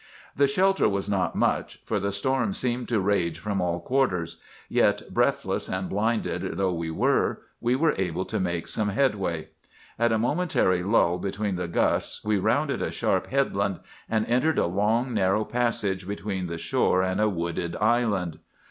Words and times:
"The 0.35 0.47
shelter 0.47 0.89
was 0.89 1.07
not 1.07 1.35
much, 1.35 1.79
for 1.85 1.99
the 1.99 2.11
storm 2.11 2.53
seemed 2.53 2.87
to 2.89 2.99
rage 2.99 3.37
from 3.37 3.61
all 3.61 3.79
quarters; 3.79 4.41
yet, 4.67 5.13
breathless 5.13 5.69
and 5.69 5.87
blinded 5.89 6.57
though 6.57 6.73
we 6.73 6.89
were, 6.89 7.43
we 7.59 7.75
were 7.75 7.93
able 7.99 8.25
to 8.25 8.39
make 8.39 8.67
some 8.67 8.89
headway. 8.89 9.49
At 9.99 10.11
a 10.11 10.17
momentary 10.17 10.81
lull 10.81 11.19
between 11.19 11.55
the 11.55 11.67
gusts 11.67 12.25
we 12.25 12.39
rounded 12.39 12.81
a 12.81 12.89
sharp 12.89 13.27
headland, 13.27 13.79
and 14.09 14.25
entered 14.25 14.57
a 14.57 14.65
long, 14.65 15.13
narrow 15.13 15.45
passage 15.45 16.07
between 16.07 16.47
the 16.47 16.57
shore 16.57 17.03
and 17.03 17.21
a 17.21 17.29
wooded 17.29 17.75
island. 17.75 18.39